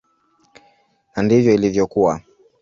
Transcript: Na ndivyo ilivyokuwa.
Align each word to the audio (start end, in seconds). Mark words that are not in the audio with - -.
Na 1.15 1.19
ndivyo 1.23 1.53
ilivyokuwa. 1.53 2.21